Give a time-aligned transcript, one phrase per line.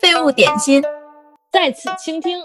[0.00, 0.82] 废物点心，
[1.52, 2.36] 在此倾听。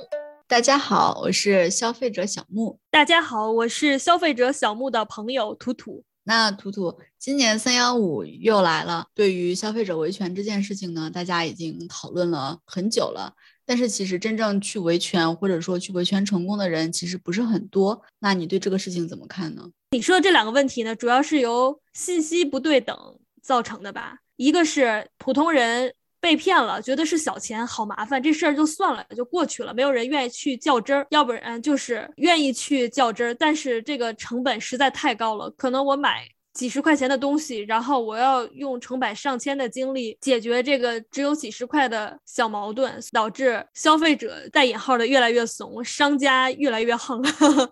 [0.48, 2.78] 大家好，我是消费者小木。
[2.92, 6.04] 大家好，我是消费者小木的朋友图图。
[6.26, 9.08] 那图图，今年三幺五又来了。
[9.16, 13.34] 对于消费者维权这件事情呢，大家已经讨论了很久了。
[13.66, 18.00] 但是其实真正去维权或者说去维权成功的人，其实不是很多。
[18.20, 19.68] 那你对这个事情怎么看呢？
[19.92, 22.96] 你说的这两个问题呢，主要是由信息不对等
[23.42, 24.20] 造成的吧？
[24.36, 36.28] 一个是普通人被骗了，觉得是小钱，好麻烦，这事儿就算了，就过去了，没有人愿意去较真儿；要不然就是愿意去较真儿，但是这个成本实在太高了，可能我买。
[36.54, 47.24] 几十块钱的东西，然后我要用成百上千的精力解决这个只有几十块的小矛盾，导致消费者带引号的越来越怂，商家越来越横。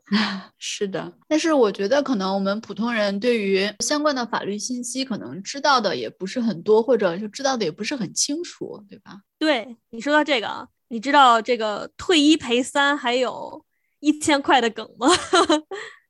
[0.57, 9.21] 是的，但是我觉得可能我们普通人对于相关的法律信息可能知道的也不是很多，或者就知道的也不是很清楚，对吧？
[9.37, 13.63] 对你说到这个啊，你知道这个退一赔三还有
[13.99, 15.07] 一千块的梗吗？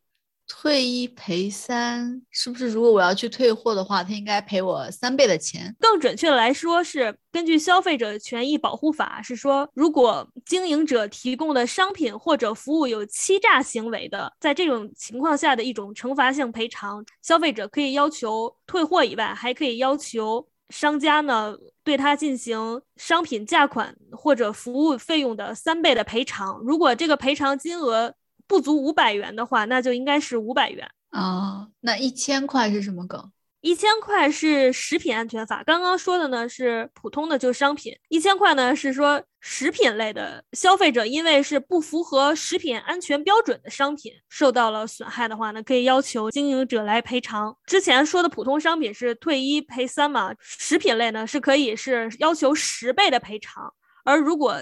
[0.54, 2.68] 退一赔三，是不是？
[2.68, 5.74] 如果我要去退货的话，他应该赔我三倍的钱。
[5.80, 26.60] 更准确的来说，是根据《消费者权益保护法》，是说，如果经营者提供的商品或者服务有欺诈行为的，在这种情况下的一种惩罚性赔偿，消费者可以要求退货以外，还可以要求商家呢对他进行商品价款或者服务费用的三倍的赔偿。
[26.64, 28.14] 如果这个赔偿金额，
[28.52, 31.70] 不足五百元的话，那就应该是五百元啊。
[31.80, 33.32] 那一千块是什么梗？
[33.62, 35.64] 一千块是食品安全法。
[35.64, 37.96] 刚刚说的呢是普通的，就商品。
[38.10, 47.56] 一千块呢是说食品类的消费者，因为是不符合食品安全标准的商品受到了损害的话呢，可以要求经营者来赔偿。
[47.66, 54.62] 之前说的普通商品是退一赔三嘛，食品类呢是可以是要求十倍的赔偿，而如果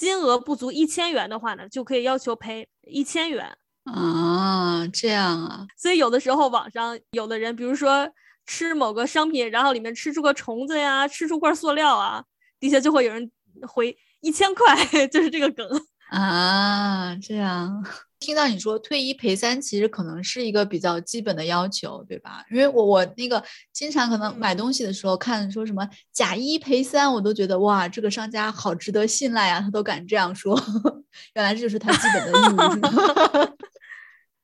[0.00, 5.66] 金额不足一千元的话呢，就可以要求赔一千元啊，这样啊。
[5.76, 8.10] 所以有的时候网上有的人，比如说
[8.46, 12.24] 吃某个商品，然后里面吃出个虫子呀，吃出块塑料啊，
[12.58, 13.30] 底下就会有人
[13.68, 14.74] 回一千块，
[15.08, 15.68] 就是这个梗
[16.08, 17.84] 啊，这样。
[18.20, 22.44] 听到你说退一赔三，其实可能是一个比较基本的要求，对吧？
[22.50, 23.42] 因为我我那个
[23.72, 30.54] 经常可能买东西的时候看说什么假一赔三，我都觉得哇，这个商家好值得信赖啊，他都敢这样说，
[31.34, 33.56] 原来这就是他基本的义务。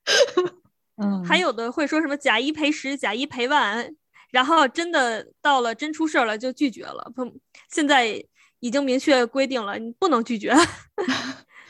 [0.99, 3.95] 嗯，还有的会说什么假一赔十，假一赔万，
[4.31, 7.11] 然后真的到了真出事儿了就拒绝了。
[7.15, 7.39] 不，
[7.69, 8.23] 现在
[8.59, 10.51] 已经明确规定了，你不能拒绝。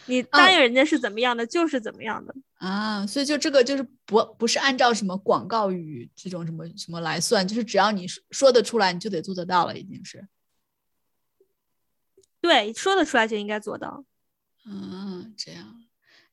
[0.07, 10.27] 你答应人家是怎么样的，就是怎么样的啊，所以就这个就是不不是按照什么广告语这种什么什么来算，就是只要你说得出来，你就得做得到了，已经是。
[12.41, 14.03] 对，说得出来就应该做到。
[14.65, 15.83] 嗯，这样。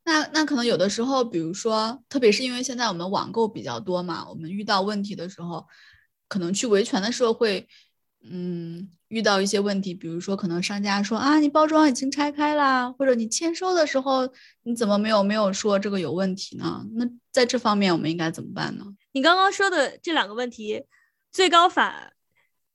[0.04, 5.66] 那那可能有的时候，比如说，特别是因为现在我们网购比较多嘛，我们遇到问题的时候，
[6.28, 7.68] 可能去维权的时候会。
[8.26, 14.26] 嗯，遇到一些问题，比如说可能商家说啊，你包装已经拆开啦，或者你签收的时候
[14.62, 16.86] 你怎么没有没有说这个有问题呢？
[16.94, 18.84] 那在这方面我们应该怎么办呢？
[19.12, 20.84] 你刚刚说的这两个问题，
[21.30, 22.14] 最高法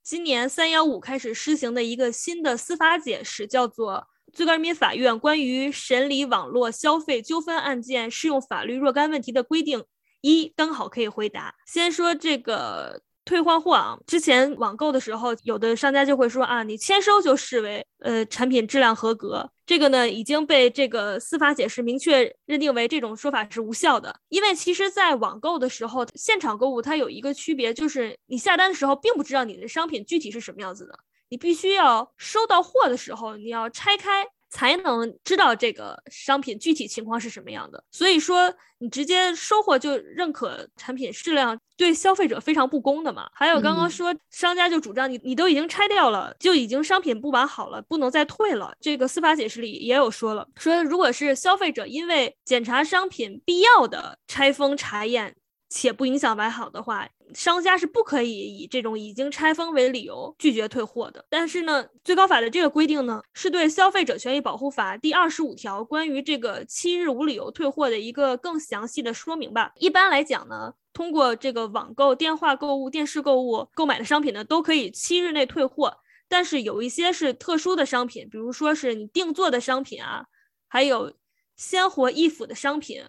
[0.04, 9.80] 今年三幺五开始施行的一个新的司法解释，叫做《最高人民法院关于审理网络消费纠纷案件适用法律若干问题的规定》，
[10.22, 11.56] 一刚好可以回答。
[11.66, 13.02] 先说这个。
[13.30, 13.96] 退换货啊！
[14.08, 19.48] 之前网购的时候，有的商家就会说啊，你签收就视为呃产品质量合格。
[19.68, 24.20] 这个呢已经被这个司法解释明确认定为这种说法是无效的。
[24.30, 30.98] 因为其实，在网购的时候，现场购物它有一个区别，就是你下单的时候并不知道你的商品具体是什么样子的，
[31.30, 34.26] 你必须要收到货的时候，你要拆开。
[34.50, 37.84] 才能知道这个商品具体情况是什么样的。
[37.92, 43.30] 所以说，你直接收货就认可产品质量，对消费者非常不公的嘛。
[43.34, 48.74] 还有刚刚说，商家就主张你你都已经拆掉了，就已经商品不完好了，不能再退了。
[48.80, 55.36] 这个司法解释里也有说了，说如果是消费者因为检查商品必要的拆封查验。
[55.70, 61.24] 且不影响完好的话，商家是不可以以这种已经拆封为理由拒绝退货的。
[61.30, 69.72] 但是呢，最高法的这个规定呢，是对《消费者权益保护法》第二十五条关于这个七日无理由退货的一个更详细的说明吧。
[69.76, 75.98] 一般来讲呢，通过这个网购、电话购物、电视购物购买的商品呢，都可以七日内退货。
[76.28, 80.26] 但是有一些是特殊的商品，比如说是你定做的商品啊，
[80.68, 81.14] 还有
[81.56, 83.04] 鲜活易腐的商品。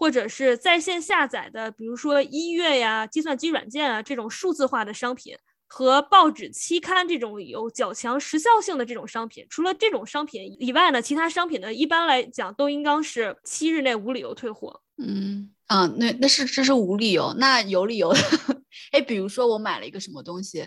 [0.00, 5.36] 或者是在线下载的，比如说音乐呀、计算机软件啊这种数字化的商品，
[5.66, 9.46] 和报纸、期刊这种有较强时效性的这种商品。
[9.50, 14.80] 除了这种商品以外呢，其他商品呢，一般来讲都应当是七日内无理由退货。
[14.96, 18.18] 嗯啊，那那是这是无理由，那有理由的。
[18.92, 20.66] 哎，比如说我买了一个什么东西，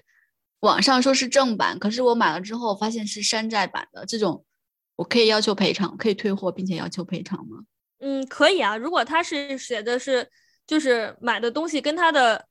[0.59, 4.45] 网上说是正版，可是我买了之后发现是山寨版的，这种
[4.95, 7.63] 我可以要求赔偿，可以退货，并且要求赔偿吗？
[8.03, 8.75] 嗯，可以啊。
[8.75, 10.29] 如果他是写的是，
[10.67, 12.45] 就是买的东西跟他的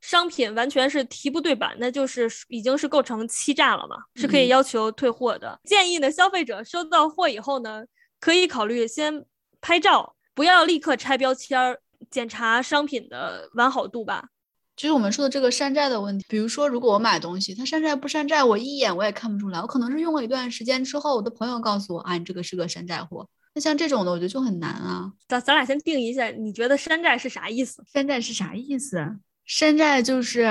[0.00, 5.58] 商品完全是题不对版，那就是已经是构成欺诈了嘛，是可以要求退货的。
[5.64, 7.84] 建议呢，消费者收到货以后呢，
[8.20, 9.24] 可以考虑先
[9.62, 10.14] 拍照。
[10.34, 14.28] 不要立刻拆标签儿，检查商品的完好度吧。
[14.76, 16.24] 就是我们说的这个山寨的问题。
[16.28, 19.60] 比如说，如果我买东西，它山寨不山寨，我一眼我也看不出来。
[19.60, 23.28] 我可能是用了一段时间之后，我的朋友告诉我，啊，你这个是个山寨货。
[23.58, 25.12] 那像这种的，我觉得就很难啊。
[25.26, 27.82] 咱咱俩先定一下，你觉得山寨是啥意思？
[27.92, 29.16] 山寨是啥意思？
[29.44, 30.46] 山寨就是，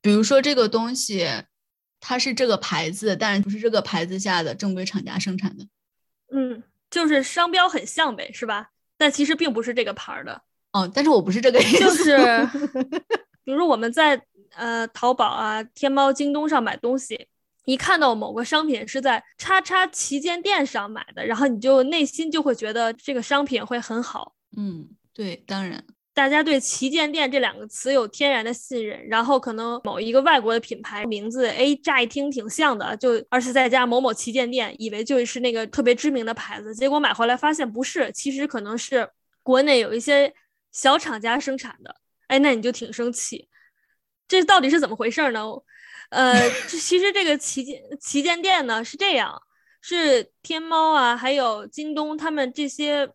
[0.00, 1.28] 比如说这个东西，
[2.00, 5.66] 它是这个牌子，但是不是这个牌子下的正规厂家生产的。
[6.32, 8.70] 嗯，就是商标很像呗，是吧？
[8.96, 10.40] 但其实并不是这个牌儿的
[10.72, 12.16] 哦，但是我不是这个意思，就是，
[13.44, 14.18] 比如说我们在
[14.54, 17.26] 呃淘宝啊、天猫、京东上买东西，
[17.66, 24.34] 一看到某个商品是在叉叉旗舰店上买的，然后你就内心就会觉得这个商品会很好。
[24.56, 25.84] 嗯，对，当然，
[26.14, 39.10] 大家对旗舰店这两个词有天然的信任，然后可能某一个外国的品牌名字，哎，乍一听挺像的，就二次在家某某旗舰店，以为就是那个特别知名的牌子，结果买回来发现不是，其实可能是
[39.42, 40.32] 国内有一些
[40.70, 41.96] 小厂家生产的，
[42.28, 43.48] 哎，那你就挺生气，
[44.28, 45.42] 这到底是怎么回事呢？
[46.10, 49.42] 呃，其实这个旗舰旗舰店呢是这样，
[49.80, 53.10] 是天猫啊，还有京东他们这些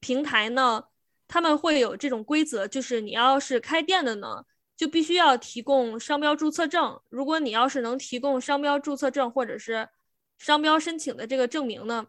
[0.00, 0.84] 平台呢。
[1.30, 4.42] 他们会有这种规则，就是你要是开店的呢，
[4.74, 6.98] 就必须要提供商标注册证。
[7.10, 9.86] 如果你要是能提供商标注册证或者是
[10.38, 12.06] 商标申请的这个证明呢，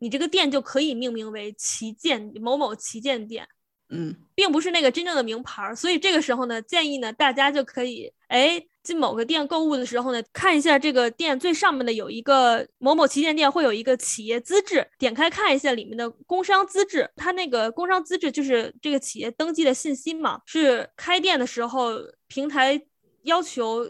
[0.00, 3.48] 你这个店就可以命名为旗舰某某旗舰店。
[3.88, 21.90] 嗯，并不是那个真正的名牌儿，所以这个时候呢，建议呢大家就可以哎进某个店购物的时候呢，看一下这个店最上面的有一个某某旗舰店会有一个企业资质，点开看一下里面的工商资质，它那个工商资质就是这个企业登记的信息嘛，是开店的时候
[22.28, 22.80] 平台
[23.24, 23.84] 要求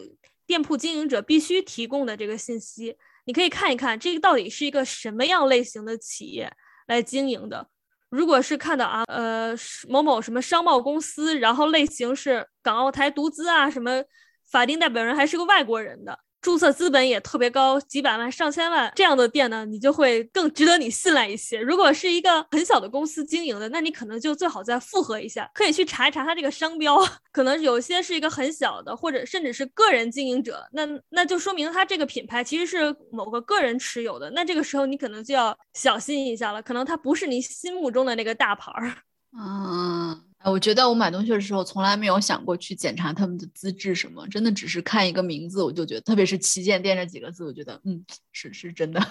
[0.47, 6.51] 店铺经营者必须提供的这个信息，你可以看一看这个到底是一个什么样类型的企业
[6.87, 7.67] 来经营的。
[8.09, 9.53] 如果是看到啊，呃，
[9.89, 14.01] 某某什么商贸公司，然后类型是港澳台独资啊，什么
[14.49, 16.19] 法定代表人还是个外国人的。
[16.39, 21.59] 注册资本也特别高，几百万、上千万这样的店呢，你就会更值得你信赖一些。
[21.59, 26.95] 如果是一个很小的公司经营的，那你可能就最好再复核一下，可以去查一查它这个商标，
[27.33, 38.93] 可能有些是一个很小的，或者甚至是个人经营者，那那就说明它这个品牌其实是某个个人持有的，那这个时候你可能就要小心一下了，可能它不是你心目中的那个大牌儿。
[39.37, 40.26] 啊。
[40.45, 49.01] 我觉得我买东西的时候从来没有想过去检查他们的资质什么，真的只是看一个名字，我就觉得，特别是旗舰店这几个字，我觉得，嗯，是是真的。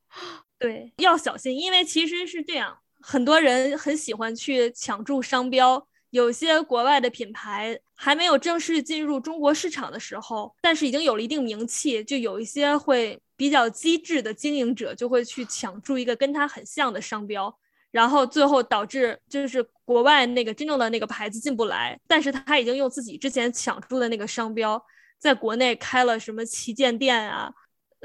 [0.58, 17.56] 对，要小心，因为其实是这样，很多人很喜欢去抢注商标，有些国外的品牌还没有正式进入中国市场的时候，但是已经有了一定名气，就有一些会比较机智的经营者就会去抢注一个跟它很像的商标。
[17.92, 24.82] 然后最后导致就是国外那个真正的那个牌子进不来，但是他已经用自己之前抢注的那个商标，
[25.18, 27.52] 在国内开了什么旗舰店啊，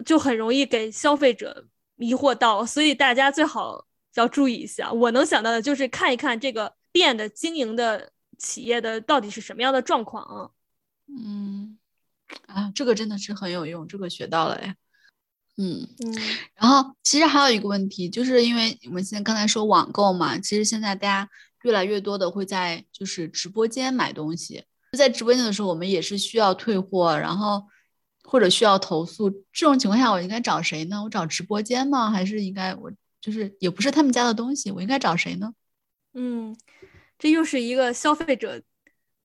[0.05, 1.65] 就很容易给消费者
[1.95, 4.91] 迷惑到，所以大家最好要注意一下。
[4.91, 10.51] 我能想到的就是看一看这个店的经营的企业的到底是什么样的状况啊。
[11.07, 11.77] 嗯，
[12.47, 14.75] 啊，这个真的是很有用，这个学到了哎。
[15.59, 16.13] 嗯嗯，
[16.53, 21.27] 然后其实还有一个问题，就是因为我们现在刚才说网购嘛，其实现在大家
[21.63, 24.63] 越来越多的会在就是直播间买东西，
[24.95, 27.63] 在直播间的时候，我们也是需要退货，然后
[28.23, 31.03] 或者需要投诉，这种情况下我应该找谁呢？
[31.03, 32.11] 我找直播间吗？
[32.11, 35.51] 还是应该我就是也不是他们家的东西，我应该找谁呢？
[36.13, 36.55] 嗯，
[37.17, 38.61] 这又是一个消费者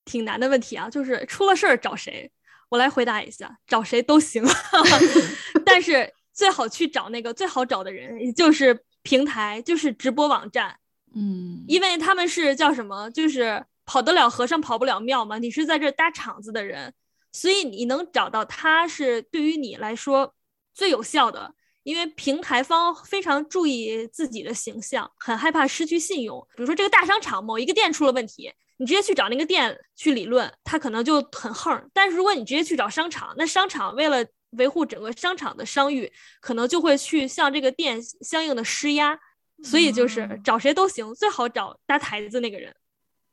[0.06, 2.32] 挺难的问题啊，就是出了事儿找谁？
[2.70, 4.42] 我来回答一下，找谁都行，
[5.66, 6.10] 但是。
[6.42, 10.76] 最好去找那个最好找的人，也就是平台，就是直播网站，
[11.14, 15.38] 嗯，因为他们是叫什么，就是跑得了和尚跑不了庙嘛。
[15.38, 16.92] 你是在这搭场子的人，
[17.30, 20.34] 所以你能找到他是对于你来说
[20.75, 21.54] 最有效的。
[21.84, 26.44] 因为平台方非常注意自己的形象，很害怕失去信用。
[26.56, 31.88] 比如说这个大商场某一个店出了问题，你直接去找那个店去理论，他可能就很横。
[31.92, 39.18] 但是如果你直接去找商场，那商场为了维护整个商场的商誉，可能就会去向这个店相应的施压。
[39.64, 42.75] 所以就是找谁都行，最好找搭台子那个人。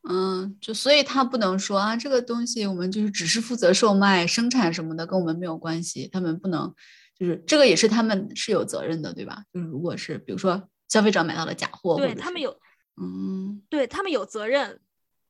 [0.07, 6.07] 嗯，就所以他不能说啊，这个东西我们就是只是负责售卖、生产什么的，跟我们没有关系。
[6.11, 6.71] 他们不能，
[7.17, 9.41] 就是这个也是他们是有责任的，对吧？
[9.51, 12.55] 就是如果是比如说消费者买到了假货，对他们有，
[13.01, 14.79] 嗯，对他们有责任，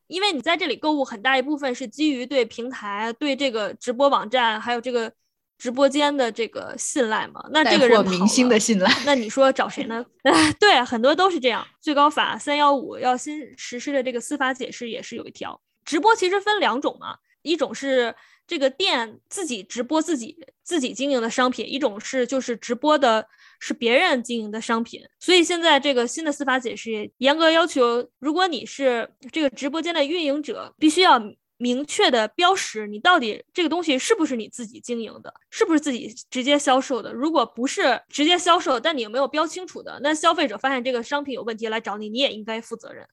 [0.08, 5.14] 因为你在这里购物很大一部分是基于对平台、对这个直播网站还有这个。
[5.60, 10.04] 直播间的这个信赖嘛，那这个人明星的信赖，那你说找谁呢？
[10.58, 11.68] 对，很多都是这样。
[11.82, 18.16] 最高法三幺五要新实施的这个司法解释也是有一条，直播其实分两种嘛，一种是
[18.48, 23.28] 这个店自己直播自己自己经营的商品，一种是就是直播的
[23.60, 25.02] 是别人经营的商品。
[25.20, 31.22] 所以现在这个新的司法解释严格要求，如果你是这个直播间的运营者，必须要。
[31.62, 37.14] 明确的标识，你到底这个东西是不是你自己经营的，是不是自己直接销售的？
[37.14, 40.00] 如果不是直接销售，但你有没有标清楚的？
[40.02, 43.06] 那消费者发现这个商品有问题来找你，你也应该负责任。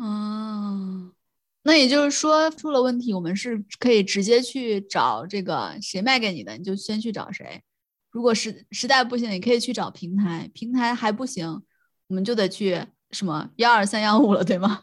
[0.00, 1.12] 嗯，
[1.62, 7.62] 那也就是说出了问题，我们是可以直接去找这个谁卖给你的，你就先去找谁。
[8.10, 11.62] 如果实实在不行，你可以去找平台，平台还不行，
[12.06, 14.80] 我们就得去什么幺二三幺五了，对吗？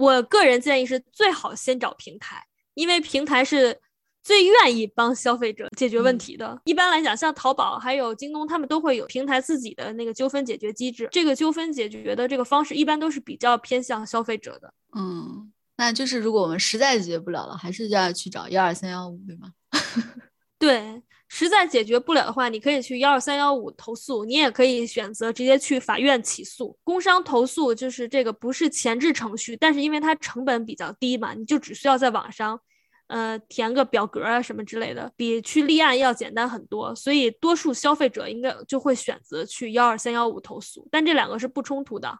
[0.00, 2.42] 我个人建议是最好先找平台，
[2.72, 3.78] 因为平台是
[4.22, 6.58] 最愿意帮消费者解决问题的。
[6.64, 11.06] 一般来讲，像淘宝还有京东，他们都会有平台自己的那个纠纷解决机制。
[11.12, 14.72] 这个纠纷解决的这个方式，一般都是比较偏向消费者的。
[14.96, 19.52] 嗯，那就是如果我们实在解决不了了，还是要去找幺二三幺五，对吗？
[20.58, 21.02] 对。
[21.32, 26.76] 实在解决不了的话，你可以去幺二三幺五投诉，你也可以选择直接去法院起诉。
[26.82, 32.60] 工商投诉就是这个不是前置程序，但是因为它成本比较低嘛，你就只需要在网上，
[33.06, 36.92] 呃，填个表格啊什么之类的，比去立案要简单很多。
[36.96, 42.18] 所以多数消费者应该就会选择去幺二三幺五投诉，但这两个是不冲突的。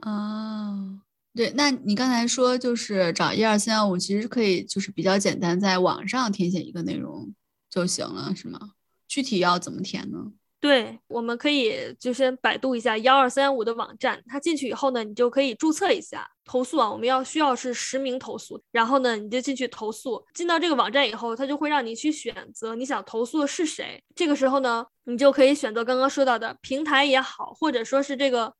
[0.00, 0.98] 哦，
[1.34, 7.34] 对，那你刚才说就是找一二三幺五，其实可以就是比较简单，在网上填写一个内容。
[7.74, 8.60] 就行了，是吗？
[9.08, 10.32] 具体要怎么填呢？
[10.60, 14.22] 对，我们可以就先百度一下幺二三五的网站。
[14.28, 16.88] 它进去以后呢，你就可以注册一下投诉啊。
[16.88, 20.24] 我们要需要是实名投诉，然后呢，你就进去投诉。
[20.32, 24.02] 进到这个网站以后，它就会让你去选择你想投诉的是谁。
[24.14, 28.54] 这个时候呢，你就可以选择刚刚说到的平台也好，或者说是这个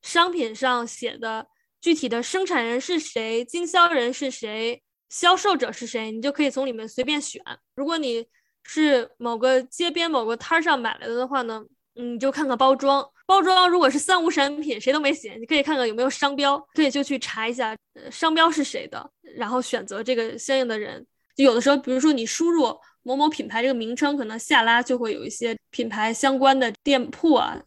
[0.00, 1.48] 商品上写的
[1.80, 7.42] 具体的生产人是谁、经销人是谁、销售者是谁，你就可以从里面随便选。
[7.74, 8.26] 如果你
[8.62, 11.62] 是某个街边某个摊上买来的的话呢，
[11.94, 13.04] 你就看看包装。
[13.26, 17.76] 包装如果是三无产品，谁都没写，你可以看看有没有商标，可以就去查一下
[18.10, 21.06] 商标是谁的，然后选择这个相应的人。
[21.36, 27.62] 就有的时候，比如说你输入某某品牌这个名称，可能下拉就会有一些品牌相关的店铺啊，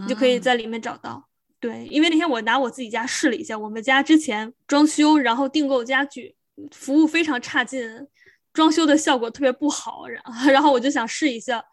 [0.00, 1.28] 你就可以在里面找到。
[1.60, 6.34] 对，因为那天我拿我自己家试了一下，我们家之前装修，然后订购家具，
[6.70, 8.08] 服务非常差劲。
[8.52, 11.64] 装修的效果特别不好，然然后我就想试一下。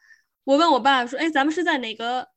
[0.45, 2.27] 我问我爸说：“哎，咱们是在哪个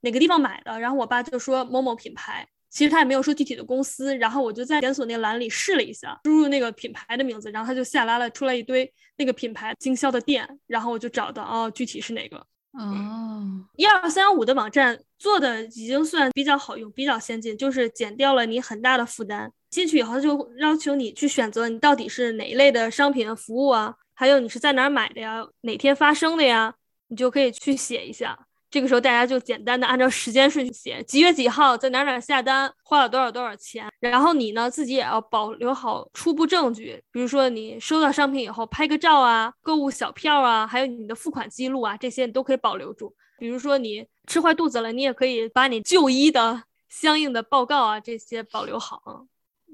[0.00, 4.16] 哪个地方买的？”然后我爸就说某某品牌，其实他也没有说具体的公司。
[4.18, 12.46] 然后我就在检索那栏里试了一下，输入那个品牌的名字，然后他就下拉了出来一堆那个品牌经销的店，然后我就找到哦，具体是哪个。
[12.76, 19.50] 哦，一二三幺五的网站做的已经算比较好用、比较先进，就是减掉了你很大的负担。
[19.70, 26.74] 进去以后就要求你去选择你到底是哪一类的商品服务啊，还有你是在哪儿买的呀，哪天发生的呀，
[27.08, 28.46] 你就可以去写一下。
[28.74, 33.88] 这个时候大家就简单的按照时间顺序写，几月几号在哪哪下单，花了多少多少钱。
[34.00, 43.14] 然后你呢自己也要保留好初步证据，比如说你收到商品以后拍个照啊，购物小票啊，还有你的付款记录啊，这些你都可以保留住。
[43.38, 49.24] 比如说你吃坏肚子了，你也可以把你就医的 相应的报告啊这些保留好。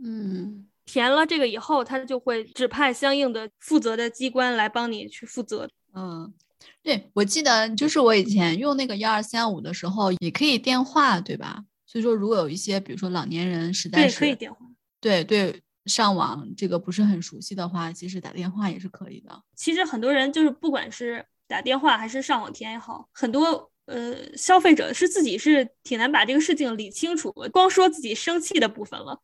[0.04, 5.66] 嗯，填了这个以后，他就会指派相应的负责的机关来帮你去负责。
[5.94, 6.30] 嗯。
[6.82, 11.64] 对，我记得就是我以前用那个幺二三五的时候，也可以电话，对吧？
[11.86, 14.58] 所以说，如果有一些，比如说老年人实在是可以电话，
[15.00, 19.42] 对对，上网这个不是很熟悉的话，其实打电话也是可以的。
[19.56, 29.20] 其实很多人就是不管是打电话还是上网填也好，很多呃消费者是自己是挺难把这个事情理清楚，光说自己生气的部分了。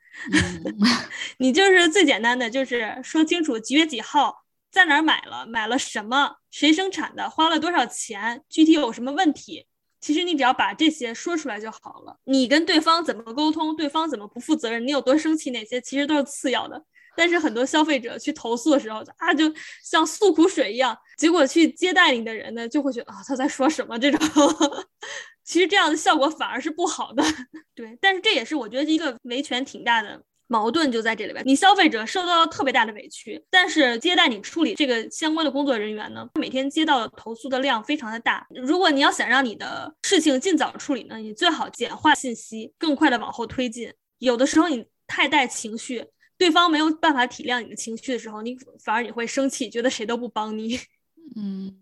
[1.39, 4.46] 你就是最简单的，就是说清楚几月几号。
[4.77, 5.47] 在哪儿买了？
[5.47, 6.37] 买了什么？
[6.51, 7.31] 谁生产的？
[7.31, 8.43] 花了多少钱？
[8.47, 9.67] 具体有什么问题？
[10.03, 12.19] 其实你只要把这些说出来就好了。
[12.25, 16.85] 你跟对方怎么沟通，对方怎么不负责任，你有多生气，那些其实都是次要的。
[17.17, 19.51] 但是很多消费者去投诉的时候，啊，就
[19.83, 24.21] 像诉苦水一样，结果去接待你的人呢，就会觉得啊，他在说什么这种。
[25.43, 27.25] 其实这样的效果反而是不好的。
[27.75, 30.23] 对，但是这也是我觉得一个维权挺大的。
[30.49, 38.47] 矛盾就在这里边，你消费者受到了特别大的委屈，但是接待你处理这个相关的工作人员呢，每天接到的投诉的量非常的大。
[38.51, 43.93] 如果你要想让你的事情尽早处理呢，你最好简化信息，更快的往后推进。
[44.19, 46.07] 有的时候你太带情绪，
[46.39, 50.79] 对方没有办法体谅你的情绪的时候，你反而你会生气，觉得谁都不帮你。
[51.35, 51.77] 嗯，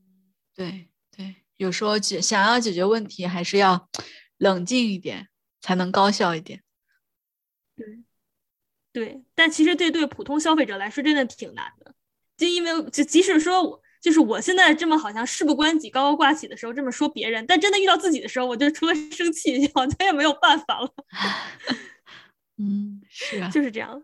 [0.54, 3.88] 对对，有时候解想要解决问题，还是要
[4.38, 5.28] 冷静一点，
[5.60, 6.62] 才能高效一点。
[7.76, 8.02] 对。
[8.94, 11.92] 对，但其实这对普通消费者来说真的挺难的，
[12.36, 20.88] 就因为就即使说我就是我现在这么好像事不关己高高挂起的时候这么说别人，但真的遇到自己的时候，我就除了生气好像也没有办法了。
[22.56, 24.00] 嗯，是啊， 就是这样，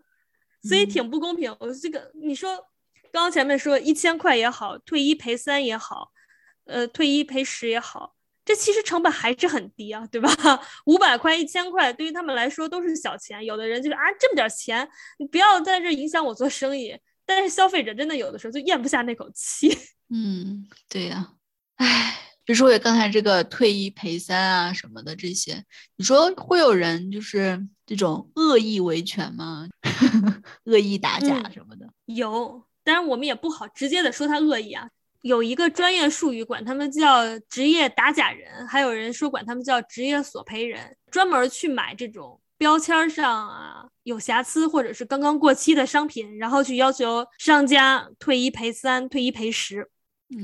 [0.63, 1.55] 所以挺不公平。
[1.61, 2.53] 我这个你说
[3.13, 6.11] 刚刚前面说一千块也好，退一赔三也好，
[6.65, 8.15] 呃，退一赔十也好。
[8.43, 10.29] 这其实成本还是很低啊，对吧？
[10.85, 13.43] 五百块、一千块，对于他们来说都是小钱。
[13.45, 14.87] 有的人就是啊，这么点钱，
[15.19, 16.97] 你不要在这影响我做生意。
[17.23, 19.69] 但是消费者真的有的时候就咽不下那口气。
[20.09, 21.33] 嗯，对呀。
[21.75, 25.63] 唉，比如说我刚才这个退一赔三啊什么的这些，
[25.95, 29.69] 你说会有人就是这种恶意维权吗？
[30.65, 31.87] 恶意打假什么的？
[32.05, 34.89] 有，当然我们也不好直接的说他恶意啊。
[35.21, 49.89] 有一个专业术语，管他们叫职业打假人，还有人说管他们叫职业索赔人，专门去买这种标签上啊有瑕疵或者是刚刚过期的商品，然后去要求商家退一赔三、退一赔十。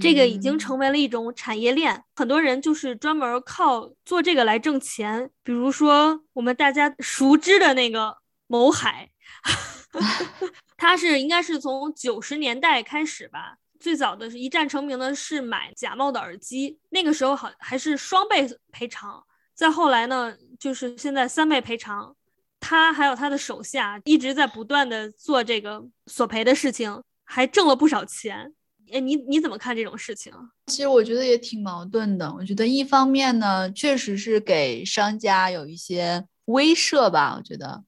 [0.01, 5.29] 这个已经成为了一种产业链，很多人就是专门靠做这个来挣钱。
[5.43, 8.17] 比如说我们大家熟知的那个
[8.48, 9.10] 某海
[10.75, 13.57] 他是应该是从九十年代开始吧。
[13.79, 19.24] 最早的是一战成名的是买假冒的耳机，那个时候好还是双倍赔偿。
[19.55, 22.16] 再后来呢，就是现在三倍赔偿。
[22.59, 28.51] 他还有他的手下一直在不断的做这个索赔的事情，还挣了不少钱。
[28.92, 30.33] 哎，你你怎么看这种事情？
[30.66, 32.33] 其实我觉得也挺矛盾的。
[32.33, 37.35] 我觉得一方面呢，确实是给商家有一些威慑吧。
[37.37, 37.83] 我觉得，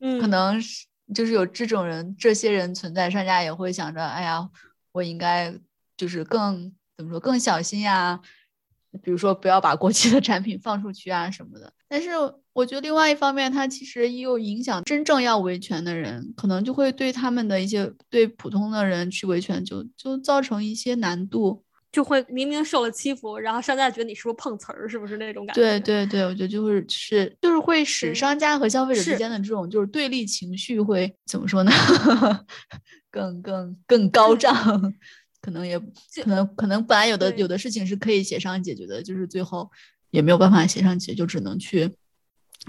[0.00, 4.48] 嗯，可能是就是有这种人、这些人存在，商家也会想着，哎呀。
[4.92, 5.52] 我应该
[5.96, 8.20] 就是更怎么说更小心呀，
[9.02, 11.72] 比如说不要把过期的产品放出去啊什么的。
[11.88, 12.10] 但是
[12.52, 21.64] 我觉得另外一方面，它其实又影响真正要维权的人，可能就会对他们的一些对普通的人去维权就就造成一些难度。
[21.92, 25.60] 就会明明受了欺负，然后商家觉得你是不是碰瓷儿，是不是那种感觉？
[25.60, 31.70] 对对对，我觉得就是是就是会使商家和消费者之间的这种就是对立情绪会怎么说呢？
[33.12, 34.52] 更更更高涨，
[35.42, 39.70] 可能也可能可能本来有的有的事情是可以协商解决的，就是最后
[40.10, 41.94] 也没有办法协商解决，就只能去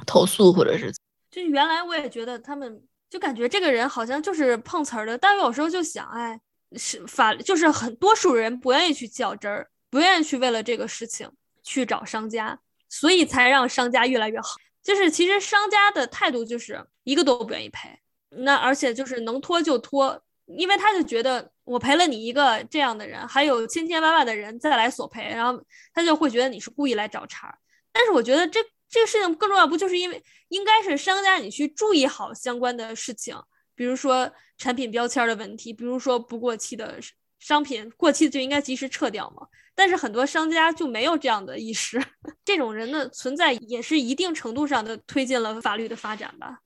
[0.06, 0.94] 投诉或者是。
[1.32, 6.42] 就原来我也觉得他们就感觉这个人好像就是碰瓷儿的，但有时候就想，哎。
[6.76, 11.30] 是法，就是很多数人不愿意去较真儿，不愿意去为了这个事情
[11.64, 12.60] 去找商家，
[12.90, 14.56] 所以才让商家越来越好。
[14.82, 17.90] 就是其实商家的态度就是一个都不愿意赔，
[18.30, 27.58] 那而且就是能拖就拖，因为他就觉得我赔了你一个这样的人，还有千千万万的人再来索赔，然后他就会觉得你是故意来找茬。
[27.92, 28.60] 但是我觉得这
[28.90, 33.36] 这个事情更重要，不就是因为应该是商家你去注意好相关的事情。
[33.76, 37.00] 比如说产品标签的问题，比如说不过期的
[37.40, 39.48] 商品，过期就应该及时撤掉嘛。
[39.76, 42.00] 但是很多商家就没有这样的意识，
[42.46, 46.60] 这种人的存在也是一定程度上的推进了法律的发展吧。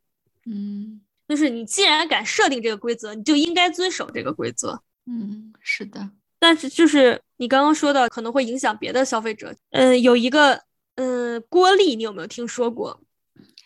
[0.46, 4.82] 嗯，就是你既然敢设定这个规则，你就应该遵守这个规则。
[5.06, 6.12] 嗯，是的。
[6.38, 9.56] 但是就是你刚刚说的可能会影响别的消费者。
[9.72, 10.62] 嗯，有一个
[10.96, 13.02] 嗯，郭丽，你有没有听说过？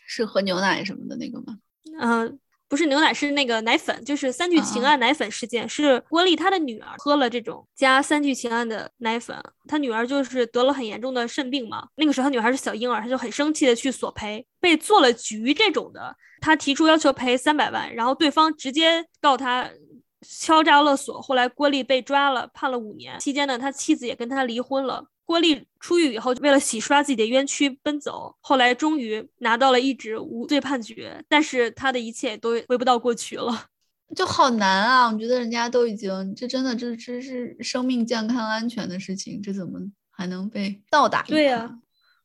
[0.06, 1.58] 是喝牛奶什么的那个吗？
[2.00, 2.40] 嗯。
[2.72, 11.86] 不是牛奶，是那个奶粉，就是三聚氰胺奶粉事件，是郭丽她的女儿喝了这种加三聚氰胺的奶粉，她女儿就是得了很严重的肾病嘛。
[11.96, 19.70] 那个时候她女孩是小婴儿，她就很生气的去索赔，被做了局这种的，她提出要求赔三百万，然后对方直接告他
[20.26, 21.22] 敲诈勒索。
[21.22, 25.04] 后来郭丽被抓了，判了五年，期间呢，他妻子也跟他离婚了。
[25.32, 33.68] 郭丽出狱以后，为了洗刷自己的冤屈奔走，后来终于拿到了一纸无罪判决，但是他的一切都回不到过去了，
[34.14, 35.10] 就好难啊！
[35.10, 41.24] 我觉得人家都已经，这真的这这是生命健康安全的事情，这怎么还能被倒打？
[41.24, 41.80] 对呀，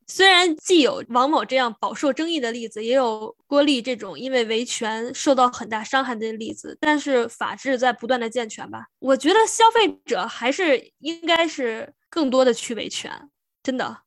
[0.09, 8.87] 虽然既有王某这样饱受争议的例子，也有郭丽这种因为维权受到很大伤害的例子，但是法治在不断的健全吧。
[8.99, 13.13] 我觉得消费者还是应该是更多的去维权，
[13.63, 13.99] 真的。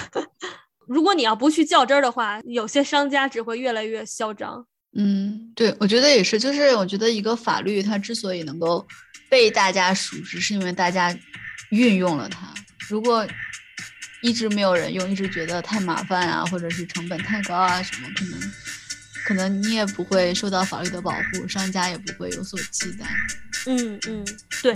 [0.88, 4.66] 如果你要不去较真儿的话，有些商家只会越来越嚣张。
[4.96, 8.86] 嗯，对，我觉得也是，就是我觉得一个法律它之所以能够
[9.28, 11.14] 被大家熟知，是因为大家
[11.68, 12.54] 运用了它。
[12.88, 13.26] 如果
[14.22, 18.52] 一直没有人用，一直觉得太麻烦啊，或者是成本太高啊，什么可能，
[19.26, 23.04] 可能你也不会受到法律的保护，商家也不会有所忌惮。
[23.66, 24.24] 嗯嗯，
[24.62, 24.72] 对。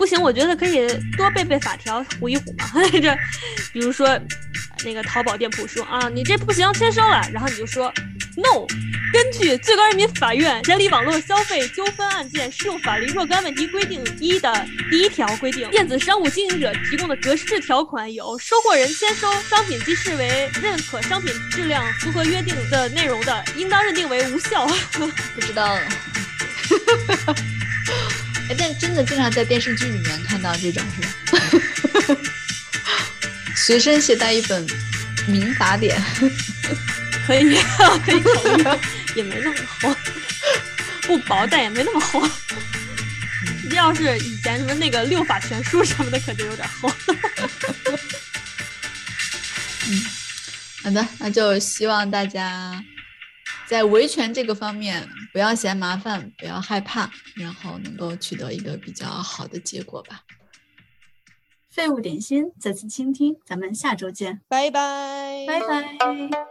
[0.00, 2.64] 不行，我觉得可以多背背法条，唬一唬嘛。
[2.90, 3.14] 这，
[3.70, 4.18] 比如说，
[4.82, 7.92] 那个淘宝店铺说啊，你这不行，签收了，然后你就说
[8.34, 8.66] ，no。
[9.12, 24.66] 根据最高人民法院审理网络消费纠纷案件适用法律若干问题规定一的第一条规定，电子商务经营者提供的格式条款有收货人签收商品即视为认可商品质量符合约定的内容的，应当认定为无效。
[25.34, 25.82] 不知道了。
[28.80, 32.20] 真的经常在电视剧里面看到这种，是吧？
[33.54, 34.66] 随身携带一本
[35.28, 36.00] 民法典，
[37.26, 37.42] 可以，
[38.04, 38.64] 可以考虑，
[39.14, 39.94] 也没那么厚，
[41.02, 42.26] 不薄，但也没那么厚。
[43.72, 46.90] 要是以前什么那个六法全书什么的，可就有点厚。
[49.88, 50.04] 嗯，
[50.82, 52.82] 好的，那就希望大家。
[53.70, 60.24] 在维权这个方面，不要嫌麻烦，不要害怕，然后能够取得一个比较好的结果吧。
[61.70, 66.49] 废物点心，再次倾听，咱们下周见，拜拜，拜拜。